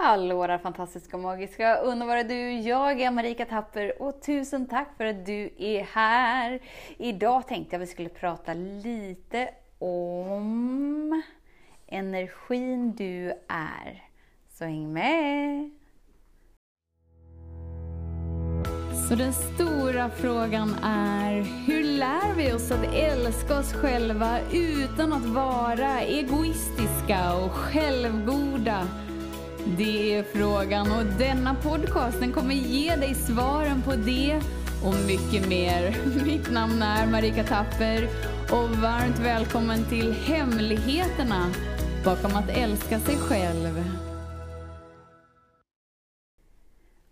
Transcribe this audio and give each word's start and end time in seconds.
Hallå 0.00 0.46
där 0.46 0.58
fantastiska, 0.58 1.16
magiska, 1.16 1.76
underbara 1.76 2.22
du! 2.22 2.52
Jag 2.52 3.00
är 3.00 3.10
Marika 3.10 3.44
Tapper 3.44 4.02
och 4.02 4.22
tusen 4.22 4.66
tack 4.66 4.88
för 4.96 5.04
att 5.04 5.26
du 5.26 5.50
är 5.58 5.82
här! 5.82 6.60
Idag 6.98 7.48
tänkte 7.48 7.76
jag 7.76 7.82
att 7.82 7.88
vi 7.88 7.92
skulle 7.92 8.08
prata 8.08 8.54
lite 8.54 9.50
om 9.78 11.22
energin 11.86 12.96
du 12.96 13.30
är. 13.48 14.04
Så 14.48 14.64
häng 14.64 14.92
med! 14.92 15.70
Så 19.08 19.14
den 19.14 19.32
stora 19.32 20.10
frågan 20.10 20.74
är, 20.84 21.32
hur 21.66 21.84
lär 21.84 22.34
vi 22.36 22.52
oss 22.52 22.70
att 22.70 22.94
älska 22.94 23.58
oss 23.58 23.72
själva 23.72 24.38
utan 24.52 25.12
att 25.12 25.26
vara 25.26 26.00
egoistiska 26.00 27.34
och 27.44 27.50
självgoda? 27.50 28.88
Det 29.76 30.14
är 30.14 30.22
frågan 30.22 30.92
och 30.92 31.04
denna 31.18 31.54
podcast 31.54 32.20
den 32.20 32.32
kommer 32.32 32.54
ge 32.54 32.96
dig 32.96 33.14
svaren 33.14 33.82
på 33.82 33.94
det 33.94 34.40
och 34.84 34.94
mycket 35.06 35.48
mer. 35.48 35.96
Mitt 36.24 36.50
namn 36.50 36.82
är 36.82 37.06
Marika 37.06 37.44
Tapper 37.44 38.04
och 38.52 38.70
varmt 38.70 39.18
välkommen 39.18 39.84
till 39.88 40.12
Hemligheterna 40.12 41.50
bakom 42.04 42.36
att 42.36 42.50
älska 42.50 42.98
sig 42.98 43.16
själv. 43.16 43.84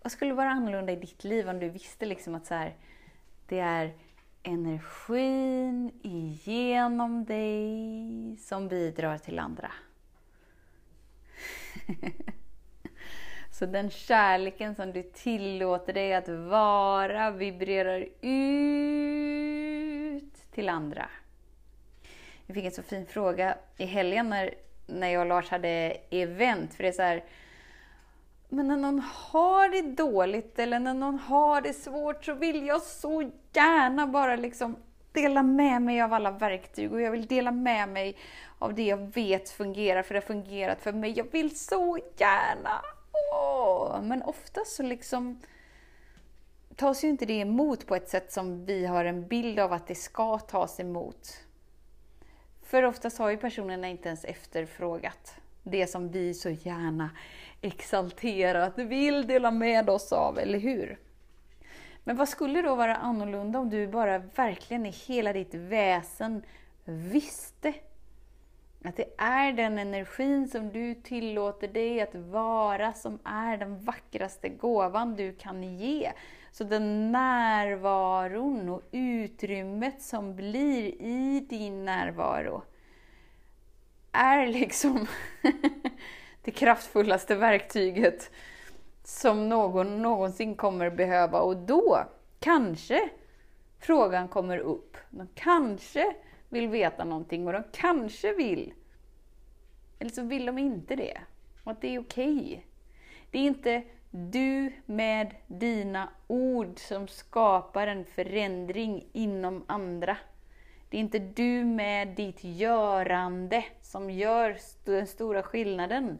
Vad 0.03 0.11
skulle 0.11 0.33
vara 0.33 0.49
annorlunda 0.49 0.93
i 0.93 0.95
ditt 0.95 1.23
liv 1.23 1.49
om 1.49 1.59
du 1.59 1.69
visste 1.69 2.05
liksom 2.05 2.35
att 2.35 2.45
så 2.45 2.53
här, 2.53 2.75
det 3.47 3.59
är 3.59 3.93
energin 4.43 5.91
igenom 6.03 7.25
dig 7.25 8.37
som 8.39 8.67
bidrar 8.67 9.17
till 9.17 9.39
andra? 9.39 9.71
Så 13.59 13.65
den 13.65 13.89
kärleken 13.89 14.75
som 14.75 14.91
du 14.91 15.03
tillåter 15.03 15.93
dig 15.93 16.13
att 16.13 16.29
vara 16.29 17.31
vibrerar 17.31 18.07
ut 18.21 20.33
till 20.51 20.69
andra. 20.69 21.09
Vi 22.45 22.53
fick 22.53 22.65
en 22.65 22.71
så 22.71 22.83
fin 22.83 23.05
fråga 23.05 23.57
i 23.77 23.85
helgen 23.85 24.29
när, 24.29 24.53
när 24.87 25.07
jag 25.07 25.21
och 25.21 25.27
Lars 25.27 25.49
hade 25.49 25.97
event. 26.09 26.73
För 26.73 26.83
det 26.83 26.89
är 26.89 26.93
så 26.93 27.01
här, 27.01 27.23
men 28.49 28.67
när 28.67 28.77
någon 28.77 29.01
har 29.13 29.69
det 29.69 29.81
dåligt 29.81 30.59
eller 30.59 30.79
när 30.79 30.93
någon 30.93 31.19
har 31.19 31.61
det 31.61 31.73
svårt 31.73 32.25
så 32.25 32.33
vill 32.33 32.67
jag 32.67 32.81
så 32.81 33.31
gärna 33.53 34.07
bara 34.07 34.35
liksom 34.35 34.75
dela 35.11 35.43
med 35.43 35.81
mig 35.81 36.01
av 36.01 36.13
alla 36.13 36.31
verktyg 36.31 36.93
och 36.93 37.01
jag 37.01 37.11
vill 37.11 37.25
dela 37.25 37.51
med 37.51 37.89
mig 37.89 38.17
av 38.59 38.73
det 38.73 38.85
jag 38.85 39.13
vet 39.13 39.49
fungerar, 39.49 40.03
för 40.03 40.13
det 40.13 40.19
har 40.19 40.27
fungerat 40.27 40.81
för 40.81 40.91
mig. 40.91 41.17
Jag 41.17 41.31
vill 41.31 41.57
så 41.57 41.99
gärna! 42.17 42.81
Åh! 43.33 44.01
Men 44.01 44.21
ofta 44.21 44.61
så 44.65 44.83
liksom 44.83 45.39
tas 46.75 47.03
ju 47.03 47.07
inte 47.07 47.25
det 47.25 47.39
emot 47.39 47.87
på 47.87 47.95
ett 47.95 48.09
sätt 48.09 48.31
som 48.31 48.65
vi 48.65 48.85
har 48.85 49.05
en 49.05 49.27
bild 49.27 49.59
av 49.59 49.73
att 49.73 49.87
det 49.87 49.95
ska 49.95 50.39
tas 50.39 50.79
emot. 50.79 51.43
För 52.63 52.83
oftast 52.83 53.17
har 53.17 53.29
ju 53.29 53.37
personerna 53.37 53.87
inte 53.87 54.09
ens 54.09 54.25
efterfrågat 54.25 55.35
det 55.63 55.87
som 55.87 56.09
vi 56.09 56.33
så 56.33 56.49
gärna 56.49 57.09
exalterat 57.61 58.77
vill 58.77 59.27
dela 59.27 59.51
med 59.51 59.89
oss 59.89 60.13
av, 60.13 60.39
eller 60.39 60.59
hur? 60.59 60.99
Men 62.03 62.15
vad 62.15 62.29
skulle 62.29 62.61
då 62.61 62.75
vara 62.75 62.95
annorlunda 62.95 63.59
om 63.59 63.69
du 63.69 63.87
bara 63.87 64.17
verkligen 64.17 64.85
i 64.85 64.89
hela 64.89 65.33
ditt 65.33 65.53
väsen 65.53 66.43
visste 66.85 67.73
att 68.83 68.95
det 68.95 69.13
är 69.17 69.53
den 69.53 69.77
energin 69.77 70.47
som 70.47 70.69
du 70.69 70.95
tillåter 70.95 71.67
dig 71.67 72.01
att 72.01 72.15
vara 72.15 72.93
som 72.93 73.19
är 73.23 73.57
den 73.57 73.79
vackraste 73.79 74.49
gåvan 74.49 75.15
du 75.15 75.33
kan 75.33 75.63
ge. 75.63 76.11
Så 76.51 76.63
den 76.63 77.11
närvaron 77.11 78.69
och 78.69 78.81
utrymmet 78.91 80.01
som 80.01 80.35
blir 80.35 81.01
i 81.01 81.45
din 81.49 81.85
närvaro 81.85 82.63
är 84.11 84.47
liksom 84.47 85.07
det 86.41 86.51
kraftfullaste 86.51 87.35
verktyget 87.35 88.31
som 89.03 89.49
någon 89.49 90.01
någonsin 90.01 90.55
kommer 90.55 90.89
behöva. 90.89 91.39
Och 91.39 91.57
då 91.57 91.99
kanske 92.39 93.09
frågan 93.79 94.27
kommer 94.27 94.57
upp. 94.57 94.97
Kanske 95.35 96.15
vill 96.49 96.67
veta 96.67 97.03
någonting 97.03 97.47
och 97.47 97.53
de 97.53 97.63
kanske 97.71 98.33
vill, 98.33 98.73
eller 99.99 100.11
så 100.11 100.23
vill 100.23 100.45
de 100.45 100.57
inte 100.57 100.95
det. 100.95 101.17
Och 101.63 101.71
att 101.71 101.81
det 101.81 101.95
är 101.95 101.99
okej. 101.99 102.37
Okay. 102.37 102.59
Det 103.31 103.39
är 103.39 103.43
inte 103.43 103.83
du 104.11 104.71
med 104.85 105.35
dina 105.47 106.09
ord 106.27 106.79
som 106.79 107.07
skapar 107.07 107.87
en 107.87 108.05
förändring 108.05 109.07
inom 109.13 109.63
andra. 109.67 110.17
Det 110.89 110.97
är 110.97 111.01
inte 111.01 111.19
du 111.19 111.65
med 111.65 112.07
ditt 112.07 112.43
görande 112.43 113.65
som 113.81 114.09
gör 114.09 114.57
den 114.85 115.07
stora 115.07 115.43
skillnaden. 115.43 116.19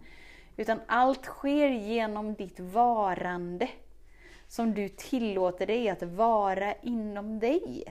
Utan 0.58 0.80
allt 0.88 1.26
sker 1.26 1.70
genom 1.70 2.34
ditt 2.34 2.60
varande. 2.60 3.70
Som 4.48 4.74
du 4.74 4.90
tillåter 4.90 5.68
dig 5.68 5.90
att 5.90 6.04
vara 6.04 6.74
inom 6.74 7.40
dig. 7.40 7.84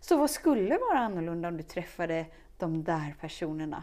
Så 0.00 0.16
vad 0.16 0.30
skulle 0.30 0.78
vara 0.78 0.98
annorlunda 0.98 1.48
om 1.48 1.56
du 1.56 1.62
träffade 1.62 2.26
de 2.58 2.84
där 2.84 3.14
personerna? 3.20 3.82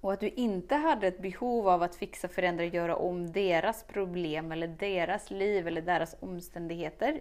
Och 0.00 0.12
att 0.12 0.20
du 0.20 0.28
inte 0.28 0.74
hade 0.74 1.06
ett 1.06 1.22
behov 1.22 1.68
av 1.68 1.82
att 1.82 1.96
fixa, 1.96 2.28
förändra, 2.28 2.64
göra 2.64 2.96
om 2.96 3.32
deras 3.32 3.82
problem 3.82 4.52
eller 4.52 4.68
deras 4.68 5.30
liv 5.30 5.68
eller 5.68 5.82
deras 5.82 6.16
omständigheter. 6.20 7.20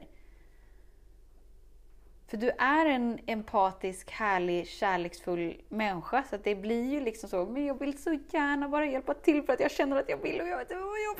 För 2.28 2.38
du 2.38 2.50
är 2.50 2.86
en 2.86 3.20
empatisk, 3.26 4.12
härlig, 4.12 4.68
kärleksfull 4.68 5.62
människa. 5.70 6.24
Så 6.30 6.38
det 6.38 6.56
blir 6.56 6.84
ju 6.84 7.00
liksom 7.00 7.30
så, 7.30 7.46
men 7.46 7.66
jag 7.66 7.80
vill 7.80 7.98
så 7.98 8.20
gärna 8.30 8.70
bara 8.70 8.86
hjälpa 8.86 9.14
till 9.14 9.44
för 9.44 9.54
att 9.54 9.60
jag 9.60 9.72
känner 9.72 10.00
att 10.00 10.10
jag 10.10 10.18
vill 10.18 10.42
och 10.42 10.48
jag 10.48 10.58
vet 10.58 10.72
vad 10.72 10.80
jag 10.80 11.16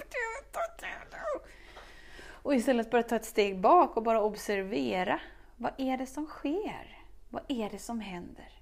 Och 2.42 2.56
istället 2.56 2.92
bara 2.92 3.04
ta 3.04 3.16
ett 3.16 3.26
steg 3.26 3.60
bak 3.60 3.98
och 3.98 4.04
bara 4.04 4.22
observera. 4.22 5.20
Vad 5.62 5.74
är 5.78 5.98
det 5.98 6.06
som 6.06 6.26
sker? 6.26 6.98
Vad 7.30 7.44
är 7.48 7.70
det 7.70 7.80
som 7.80 8.00
händer? 8.00 8.62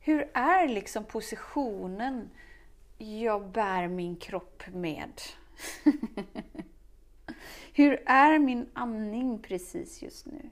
Hur 0.00 0.30
är 0.34 0.68
liksom 0.68 1.04
positionen 1.04 2.30
jag 2.98 3.48
bär 3.48 3.88
min 3.88 4.16
kropp 4.16 4.62
med? 4.72 5.20
Hur 7.72 8.02
är 8.06 8.38
min 8.38 8.70
andning 8.72 9.38
precis 9.38 10.02
just 10.02 10.26
nu? 10.26 10.50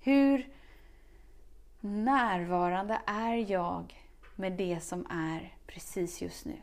Hur 0.00 0.48
närvarande 1.80 3.00
är 3.06 3.50
jag 3.50 4.08
med 4.34 4.52
det 4.52 4.80
som 4.80 5.06
är 5.10 5.56
precis 5.66 6.22
just 6.22 6.44
nu? 6.44 6.56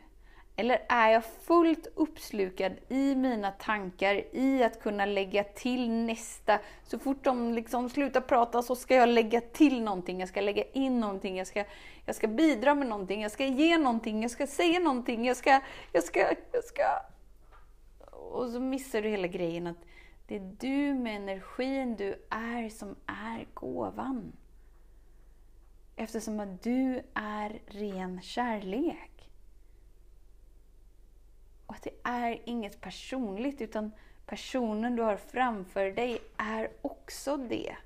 Eller 0.56 0.82
är 0.88 1.10
jag 1.10 1.24
fullt 1.24 1.86
uppslukad 1.94 2.72
i 2.88 3.14
mina 3.14 3.50
tankar, 3.50 4.36
i 4.36 4.62
att 4.62 4.82
kunna 4.82 5.06
lägga 5.06 5.44
till 5.44 5.90
nästa? 5.90 6.58
Så 6.84 6.98
fort 6.98 7.24
de 7.24 7.52
liksom 7.52 7.90
slutar 7.90 8.20
prata 8.20 8.62
så 8.62 8.76
ska 8.76 8.94
jag 8.94 9.08
lägga 9.08 9.40
till 9.40 9.82
någonting, 9.82 10.20
jag 10.20 10.28
ska 10.28 10.40
lägga 10.40 10.64
in 10.64 11.00
någonting, 11.00 11.36
jag 11.36 11.46
ska, 11.46 11.64
jag 12.06 12.14
ska 12.14 12.28
bidra 12.28 12.74
med 12.74 12.88
någonting, 12.88 13.22
jag 13.22 13.30
ska 13.30 13.46
ge 13.46 13.78
någonting, 13.78 14.22
jag 14.22 14.30
ska 14.30 14.46
säga 14.46 14.78
någonting, 14.78 15.26
jag 15.26 15.36
ska, 15.36 15.60
jag 15.92 16.04
ska, 16.04 16.20
jag 16.52 16.64
ska... 16.64 16.84
Och 18.10 18.48
så 18.48 18.60
missar 18.60 19.02
du 19.02 19.08
hela 19.08 19.26
grejen 19.26 19.66
att 19.66 19.84
det 20.26 20.36
är 20.36 20.56
du 20.60 20.94
med 20.94 21.16
energin 21.16 21.96
du 21.96 22.26
är 22.30 22.68
som 22.68 22.96
är 23.06 23.46
gåvan. 23.54 24.32
Eftersom 25.96 26.40
att 26.40 26.62
du 26.62 27.02
är 27.14 27.60
ren 27.66 28.22
kärlek. 28.22 29.11
Och 31.72 31.76
att 31.76 31.82
det 31.82 32.10
är 32.10 32.40
inget 32.44 32.80
personligt, 32.80 33.60
utan 33.60 33.92
personen 34.26 34.96
du 34.96 35.02
har 35.02 35.16
framför 35.16 35.90
dig 35.90 36.18
är 36.36 36.70
också 36.82 37.36
det. 37.36 37.76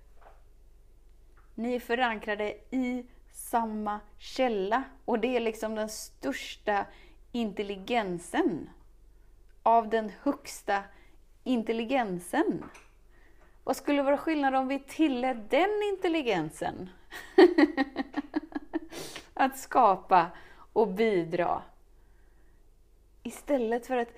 Ni 1.55 1.75
är 1.75 1.81
förankrade 1.81 2.55
i 2.71 3.07
samma 3.33 4.01
källa 4.19 4.85
och 5.05 5.19
det 5.19 5.37
är 5.37 5.41
liksom 5.41 5.75
den 5.75 5.89
största 5.89 6.87
intelligensen 7.33 8.71
av 9.63 9.89
den 9.89 10.13
högsta 10.23 10.83
intelligensen. 11.45 12.65
Vad 13.65 13.77
skulle 13.77 14.03
vara 14.03 14.19
skillnad 14.19 14.55
om 14.55 14.69
vi 14.69 14.79
tillät 14.79 15.51
den 15.51 15.83
intelligensen 15.93 16.91
att 19.35 19.59
skapa 19.59 20.27
och 20.73 20.89
bidra? 20.89 21.63
Istället 23.27 23.87
för 23.87 23.97
att 23.97 24.09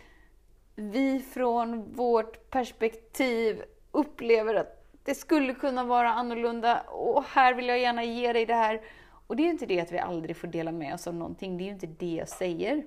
vi 0.75 1.21
från 1.21 1.93
vårt 1.93 2.51
perspektiv 2.51 3.63
upplever 3.91 4.55
att 4.55 4.85
det 5.05 5.15
skulle 5.15 5.55
kunna 5.55 5.85
vara 5.85 6.11
annorlunda 6.11 6.81
och 6.81 7.25
här 7.25 7.55
vill 7.55 7.69
jag 7.69 7.79
gärna 7.79 8.05
ge 8.05 8.33
dig 8.33 8.47
det 8.47 8.55
här. 8.55 8.83
Och 9.27 9.37
det 9.37 9.43
är 9.43 9.45
ju 9.45 9.51
inte 9.51 9.67
det 9.67 9.81
att 9.81 9.93
vi 9.93 9.99
aldrig 9.99 10.37
får 10.37 10.49
dela 10.49 10.73
med 10.73 10.95
oss 10.95 11.07
av 11.07 11.15
någonting, 11.15 11.59
det 11.59 11.65
är 11.65 11.67
ju 11.67 11.73
inte 11.73 11.87
det 11.87 12.15
jag 12.15 12.29
säger. 12.29 12.87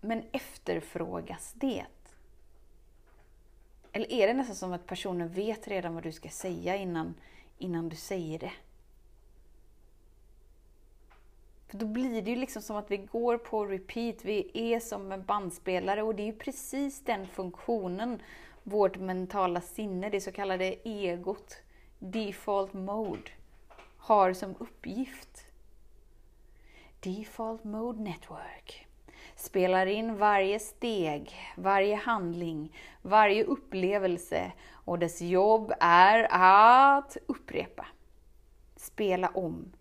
Men 0.00 0.22
efterfrågas 0.32 1.52
det? 1.56 1.84
Eller 3.92 4.12
är 4.12 4.26
det 4.26 4.34
nästan 4.34 4.56
som 4.56 4.72
att 4.72 4.86
personen 4.86 5.28
vet 5.28 5.68
redan 5.68 5.94
vad 5.94 6.02
du 6.02 6.12
ska 6.12 6.28
säga 6.28 6.76
innan, 6.76 7.14
innan 7.58 7.88
du 7.88 7.96
säger 7.96 8.38
det? 8.38 8.52
För 11.68 11.78
då 11.78 11.86
blir 11.86 12.22
det 12.22 12.30
ju 12.30 12.36
liksom 12.36 12.62
som 12.62 12.76
att 12.76 12.90
vi 12.90 12.96
går 12.96 13.38
på 13.38 13.66
repeat, 13.66 14.24
vi 14.24 14.50
är 14.54 14.80
som 14.80 15.12
en 15.12 15.24
bandspelare 15.24 16.02
och 16.02 16.14
det 16.14 16.22
är 16.22 16.26
ju 16.26 16.38
precis 16.38 17.04
den 17.04 17.26
funktionen 17.26 18.22
vårt 18.62 18.98
mentala 18.98 19.60
sinne, 19.60 20.10
det 20.10 20.20
så 20.20 20.32
kallade 20.32 20.74
egot, 20.84 21.56
default 21.98 22.72
mode, 22.72 23.30
har 23.98 24.32
som 24.32 24.54
uppgift. 24.58 25.44
Default 27.00 27.64
Mode 27.64 28.02
Network 28.02 28.86
spelar 29.36 29.86
in 29.86 30.16
varje 30.16 30.58
steg, 30.58 31.34
varje 31.56 31.94
handling, 31.94 32.76
varje 33.02 33.44
upplevelse 33.44 34.52
och 34.72 34.98
dess 34.98 35.20
jobb 35.20 35.72
är 35.80 36.28
att 36.30 37.16
upprepa. 37.26 37.86
Spela 38.76 39.28
om, 39.28 39.72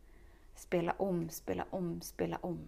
spela 0.60 0.94
om, 0.98 1.30
spela 1.30 1.66
om, 1.70 2.02
spela 2.02 2.38
om. 2.42 2.68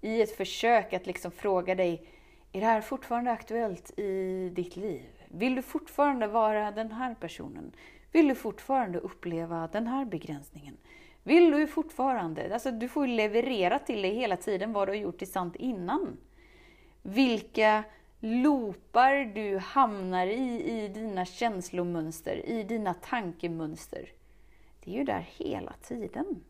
I 0.00 0.22
ett 0.22 0.36
försök 0.36 0.92
att 0.92 1.06
liksom 1.06 1.30
fråga 1.30 1.74
dig, 1.74 2.06
är 2.52 2.60
det 2.60 2.66
här 2.66 2.80
fortfarande 2.80 3.30
aktuellt 3.30 3.98
i 3.98 4.48
ditt 4.54 4.76
liv? 4.76 5.02
Vill 5.28 5.54
du 5.54 5.62
fortfarande 5.62 6.26
vara 6.26 6.70
den 6.70 6.92
här 6.92 7.14
personen? 7.14 7.72
Vill 8.12 8.28
du 8.28 8.34
fortfarande 8.34 8.98
uppleva 8.98 9.68
den 9.72 9.86
här 9.86 10.04
begränsningen? 10.04 10.76
Vill 11.22 11.50
du 11.50 11.66
fortfarande? 11.66 12.54
Alltså, 12.54 12.70
du 12.70 12.88
får 12.88 13.06
ju 13.06 13.14
leverera 13.14 13.78
till 13.78 14.02
dig 14.02 14.14
hela 14.14 14.36
tiden 14.36 14.72
vad 14.72 14.88
du 14.88 14.92
har 14.92 14.96
gjort 14.96 15.18
till 15.18 15.32
sant 15.32 15.56
innan. 15.56 16.16
Vilka 17.02 17.84
loopar 18.20 19.34
du 19.34 19.58
hamnar 19.58 20.26
i, 20.26 20.70
i 20.70 20.88
dina 20.88 21.24
känslomönster, 21.24 22.46
i 22.46 22.62
dina 22.62 22.94
tankemönster. 22.94 24.08
Det 24.88 24.94
är 24.94 24.98
ju 24.98 25.04
där 25.04 25.26
hela 25.36 25.72
tiden. 25.72 26.44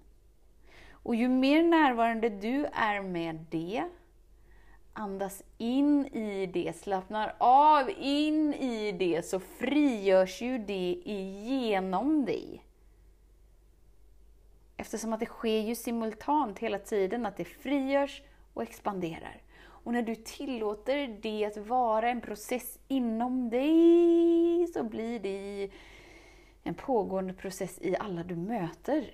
Och 0.90 1.14
ju 1.14 1.28
mer 1.28 1.62
närvarande 1.62 2.28
du 2.28 2.66
är 2.72 3.02
med 3.02 3.44
det, 3.50 3.84
andas 4.92 5.42
in 5.56 6.06
i 6.06 6.46
det, 6.46 6.76
slappnar 6.76 7.34
av 7.38 7.90
in 7.98 8.54
i 8.54 8.92
det, 8.92 9.26
så 9.26 9.40
frigörs 9.40 10.42
ju 10.42 10.58
det 10.58 11.00
igenom 11.04 12.24
dig. 12.24 12.64
Eftersom 14.76 15.12
att 15.12 15.20
det 15.20 15.26
sker 15.26 15.60
ju 15.60 15.74
simultant 15.74 16.58
hela 16.58 16.78
tiden, 16.78 17.26
att 17.26 17.36
det 17.36 17.44
frigörs 17.44 18.22
och 18.54 18.62
expanderar. 18.62 19.42
Och 19.60 19.92
när 19.92 20.02
du 20.02 20.14
tillåter 20.14 21.18
det 21.22 21.44
att 21.44 21.56
vara 21.56 22.10
en 22.10 22.20
process 22.20 22.78
inom 22.88 23.50
dig, 23.50 24.66
så 24.66 24.84
blir 24.84 25.20
det 25.20 25.70
en 26.68 26.74
pågående 26.74 27.32
process 27.32 27.78
i 27.80 27.96
alla 27.96 28.22
du 28.22 28.36
möter. 28.36 29.10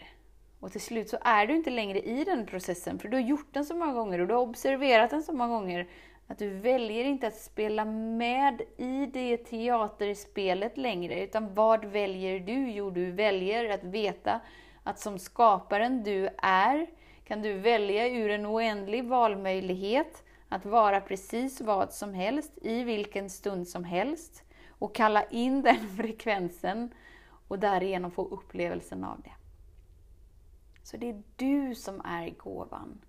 Och 0.61 0.73
till 0.73 0.81
slut 0.81 1.09
så 1.09 1.19
är 1.21 1.47
du 1.47 1.57
inte 1.57 1.71
längre 1.71 2.01
i 2.01 2.25
den 2.25 2.47
processen, 2.47 2.99
för 2.99 3.09
du 3.09 3.17
har 3.17 3.25
gjort 3.25 3.55
den 3.55 3.65
så 3.65 3.77
många 3.77 3.93
gånger 3.93 4.19
och 4.19 4.27
du 4.27 4.35
har 4.35 4.41
observerat 4.41 5.11
den 5.11 5.23
så 5.23 5.33
många 5.33 5.55
gånger 5.55 5.89
att 6.27 6.39
du 6.39 6.51
väljer 6.51 7.05
inte 7.05 7.27
att 7.27 7.37
spela 7.37 7.85
med 7.85 8.63
i 8.77 9.07
det 9.07 9.37
teaterspelet 9.37 10.77
längre, 10.77 11.25
utan 11.25 11.55
vad 11.55 11.85
väljer 11.85 12.41
du? 12.41 12.71
Jo, 12.71 12.91
du 12.91 13.11
väljer 13.11 13.71
att 13.71 13.85
veta 13.85 14.41
att 14.83 15.01
som 15.01 15.19
skaparen 15.19 16.03
du 16.03 16.29
är, 16.43 16.87
kan 17.25 17.43
du 17.43 17.59
välja 17.59 18.09
ur 18.09 18.31
en 18.31 18.47
oändlig 18.47 19.05
valmöjlighet 19.05 20.23
att 20.49 20.67
vara 20.67 21.01
precis 21.01 21.61
vad 21.61 21.93
som 21.93 22.15
helst, 22.15 22.53
i 22.63 22.83
vilken 22.83 23.31
stund 23.31 23.69
som 23.69 23.85
helst, 23.85 24.43
och 24.69 24.95
kalla 24.95 25.25
in 25.25 25.63
den 25.63 25.89
frekvensen 25.97 26.91
och 27.49 27.59
därigenom 27.59 28.11
få 28.11 28.29
upplevelsen 28.29 29.05
av 29.05 29.21
det. 29.21 29.33
Så 30.83 30.97
det 30.97 31.11
är 31.11 31.23
du 31.37 31.75
som 31.75 32.01
är 32.01 32.31
gåvan. 32.31 33.01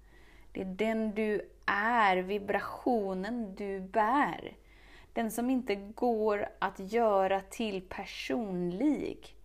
Det 0.51 0.61
är 0.61 0.65
den 0.65 1.15
du 1.15 1.49
är, 1.65 2.17
vibrationen 2.17 3.55
du 3.55 3.79
bär. 3.79 4.57
Den 5.13 5.31
som 5.31 5.49
inte 5.49 5.75
går 5.75 6.49
att 6.59 6.79
göra 6.79 7.41
till 7.41 7.81
personlig, 7.81 9.35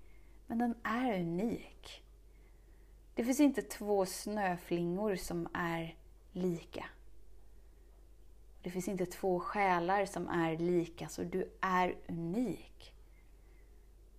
men 0.47 0.59
den 0.59 0.75
är 0.83 1.21
unik. 1.21 2.05
Det 3.15 3.25
finns 3.25 3.41
inte 3.41 3.63
två 3.63 4.07
snöflingor 4.07 5.17
som 5.17 5.49
är 5.55 5.95
lika. 6.33 6.85
Det 8.63 8.71
finns 8.71 8.89
inte 8.89 9.07
två 9.07 9.41
själar 9.41 10.07
som 10.07 10.29
är 10.29 10.57
lika, 10.57 11.09
så 11.09 11.23
du 11.23 11.51
är 11.61 11.97
unik. 12.09 12.95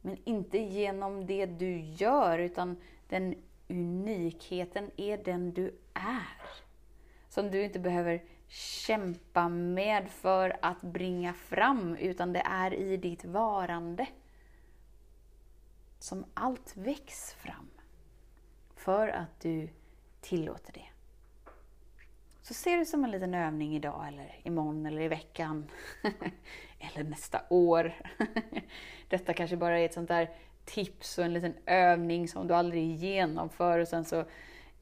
Men 0.02 0.18
inte 0.24 0.58
genom 0.58 1.26
det 1.26 1.46
du 1.46 1.80
gör, 1.80 2.40
utan 2.40 2.78
den 3.10 3.36
unikheten 3.68 4.92
är 4.98 5.18
den 5.18 5.54
du 5.54 5.80
är. 5.94 6.42
Som 7.30 7.52
du 7.52 7.64
inte 7.64 7.80
behöver 7.80 8.24
kämpa 8.48 9.50
med 9.50 10.10
för 10.10 10.58
att 10.62 10.82
bringa 10.82 11.34
fram, 11.34 11.96
utan 11.96 12.34
det 12.34 12.40
är 12.46 12.74
i 12.74 12.98
ditt 12.98 13.26
varande 13.26 14.08
som 16.00 16.26
allt 16.34 16.78
väcks 16.78 17.34
fram. 17.34 17.70
För 18.76 19.08
att 19.08 19.40
du 19.40 19.70
tillåter 20.22 20.74
det. 20.74 20.88
Så 22.42 22.54
ser 22.54 22.78
det 22.78 22.86
som 22.86 23.04
en 23.04 23.12
liten 23.12 23.34
övning 23.34 23.76
idag, 23.76 24.08
eller 24.08 24.40
imorgon, 24.44 24.86
eller 24.86 25.02
i 25.02 25.08
veckan. 25.08 25.70
eller 26.82 27.10
nästa 27.10 27.42
år. 27.50 27.94
Detta 29.10 29.34
kanske 29.34 29.58
bara 29.58 29.80
är 29.80 29.86
ett 29.86 29.94
sånt 29.94 30.08
där 30.08 30.30
tips 30.66 31.18
och 31.18 31.26
en 31.26 31.34
liten 31.34 31.54
övning 31.66 32.28
som 32.28 32.48
du 32.48 32.54
aldrig 32.54 32.96
genomför 32.96 33.80
och 33.80 33.88
sen 33.88 34.06
så 34.06 34.26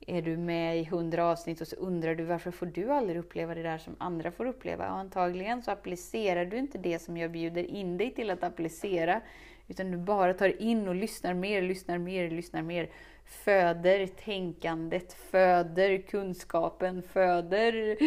är 0.07 0.22
du 0.22 0.38
med 0.38 0.80
i 0.80 0.84
hundra 0.84 1.25
avsnitt 1.25 1.62
och 1.62 1.68
så 1.68 1.75
undrar 1.75 2.16
du 2.16 2.24
varför 2.24 2.51
får 2.51 2.66
du 2.66 2.92
aldrig 2.92 3.18
uppleva 3.19 3.56
det 3.56 3.63
där 3.63 3.78
som 3.78 3.96
andra 3.98 4.31
får 4.31 4.46
uppleva? 4.46 4.86
Ja, 4.86 4.90
antagligen 4.90 5.62
så 5.62 5.72
applicerar 5.72 6.46
du 6.46 6.57
inte 6.57 6.78
det 6.78 7.00
som 7.00 7.18
jag 7.18 7.31
bjuder 7.31 7.63
in 7.63 7.98
dig 7.98 8.13
till 8.13 8.30
att 8.30 8.44
applicera, 8.44 9.22
utan 9.68 9.92
du 9.92 9.98
bara 9.98 10.34
tar 10.34 10.62
in 10.62 10.88
och 10.88 10.95
lyssnar 10.95 11.34
mer, 11.34 11.62
lyssnar 11.62 11.98
mer, 11.98 12.30
lyssnar 12.30 12.62
mer. 12.62 12.90
Föder 13.25 14.07
tänkandet, 14.07 15.13
föder 15.13 15.98
kunskapen, 15.98 17.04
föder... 17.04 17.98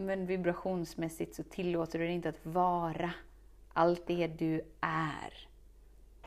Men 0.00 0.26
vibrationsmässigt 0.26 1.34
så 1.34 1.42
tillåter 1.42 1.98
du 1.98 2.04
dig 2.04 2.14
inte 2.14 2.28
att 2.28 2.46
vara 2.46 3.10
allt 3.72 4.06
det 4.06 4.26
du 4.26 4.62
är. 4.80 5.48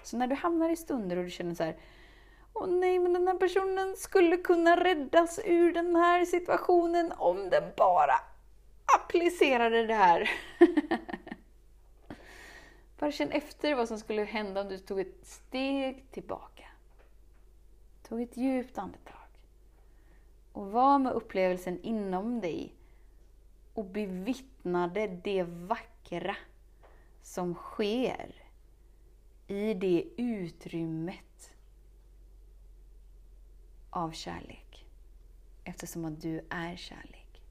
Så 0.04 0.18
när 0.18 0.28
du 0.28 0.36
hamnar 0.36 0.70
i 0.70 0.76
stunder 0.76 1.18
och 1.18 1.24
du 1.24 1.30
känner 1.30 1.56
så 1.56 1.64
här, 1.64 1.78
Åh 2.54 2.68
nej, 2.68 3.00
men 3.00 3.14
den 3.14 3.28
här 3.28 3.36
personen 3.36 3.96
skulle 3.96 4.38
kunna 4.38 4.84
räddas 4.84 5.40
ur 5.46 5.74
den 5.74 5.96
här 5.96 6.26
situationen 6.26 7.12
om 7.12 7.50
den 7.50 7.64
bara 7.78 8.14
applicerade 8.98 9.88
det 9.88 9.94
här. 9.94 10.30
bara 13.00 13.12
känn 13.12 13.32
efter 13.32 13.76
vad 13.76 13.88
som 13.88 14.00
skulle 14.00 14.24
hända 14.24 14.62
om 14.62 14.70
du 14.70 14.78
tog 14.78 15.00
ett 15.00 15.26
steg 15.26 16.12
tillbaka. 16.12 16.66
Tog 18.08 18.22
ett 18.22 18.38
djupt 18.38 18.78
andetag. 18.78 19.28
Och 20.52 20.72
var 20.72 21.00
med 21.00 21.14
upplevelsen 21.14 21.82
inom 21.82 22.42
dig 22.42 22.76
och 23.74 23.86
bevittnade 23.86 25.08
det 25.08 25.44
vackra 25.44 26.36
som 27.22 27.54
sker 27.54 28.36
i 29.48 29.74
det 29.74 30.04
utrymmet 30.18 31.54
av 33.90 34.12
kärlek. 34.12 34.86
Eftersom 35.64 36.06
att 36.06 36.22
du 36.22 36.42
är 36.50 36.76
kärlek. 36.76 37.42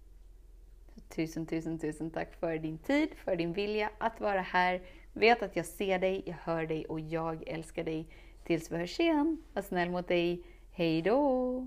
Så 0.94 1.00
tusen, 1.00 1.46
tusen, 1.46 1.78
tusen 1.78 2.10
tack 2.10 2.34
för 2.34 2.58
din 2.58 2.78
tid, 2.78 3.08
för 3.24 3.36
din 3.36 3.52
vilja 3.52 3.90
att 3.98 4.20
vara 4.20 4.40
här. 4.40 4.82
Vet 5.12 5.42
att 5.42 5.56
jag 5.56 5.66
ser 5.66 5.98
dig, 5.98 6.22
jag 6.26 6.36
hör 6.42 6.66
dig 6.66 6.84
och 6.86 7.00
jag 7.00 7.48
älskar 7.48 7.84
dig. 7.84 8.06
Tills 8.44 8.70
vi 8.70 8.76
hörs 8.76 9.00
igen. 9.00 9.42
Var 9.52 9.62
snäll 9.62 9.90
mot 9.90 10.08
dig. 10.08 10.42
Hej 10.72 11.02
då! 11.02 11.66